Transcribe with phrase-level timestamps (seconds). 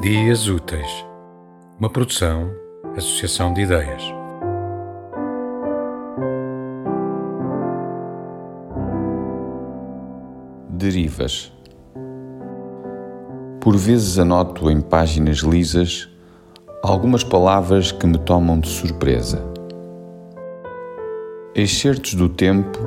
[0.00, 1.04] Dias Úteis,
[1.78, 2.50] uma produção,
[2.96, 4.02] associação de ideias.
[10.70, 11.52] Derivas.
[13.60, 16.08] Por vezes anoto em páginas lisas
[16.82, 19.44] algumas palavras que me tomam de surpresa.
[21.54, 22.78] Excertos do tempo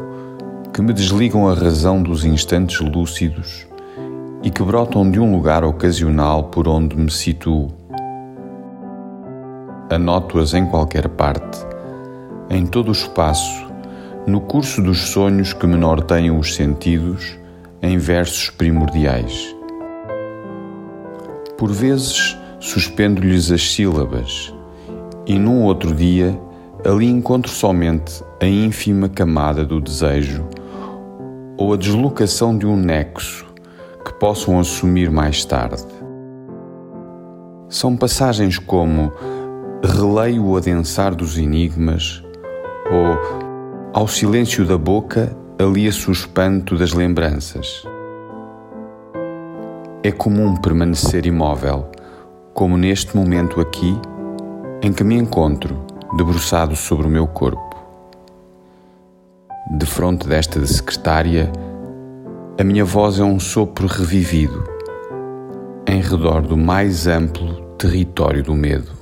[0.73, 3.71] que me desligam a razão dos instantes lúcidos
[4.43, 7.69] e que brotam de um lugar ocasional por onde me situo.
[9.89, 11.59] Anoto-as em qualquer parte,
[12.49, 13.65] em todo o espaço,
[14.27, 17.37] no curso dos sonhos que me norteiam os sentidos,
[17.81, 19.55] em versos primordiais.
[21.57, 24.53] Por vezes suspendo-lhes as sílabas,
[25.25, 26.37] e num outro dia
[26.85, 30.45] ali encontro somente a ínfima camada do desejo
[31.57, 33.52] ou a deslocação de um nexo
[34.03, 35.85] que possam assumir mais tarde.
[37.69, 39.11] São passagens como
[39.83, 42.23] releio o adensar dos enigmas
[42.91, 43.43] ou
[43.93, 47.83] ao silêncio da boca alia-se o espanto das lembranças.
[50.03, 51.89] É comum permanecer imóvel,
[52.53, 53.97] como neste momento aqui,
[54.81, 55.85] em que me encontro
[56.17, 57.73] debruçado sobre o meu corpo.
[59.77, 61.51] De fronte desta secretária,
[62.55, 64.63] a minha voz é um sopro revivido
[65.87, 68.92] em redor do mais amplo território do medo.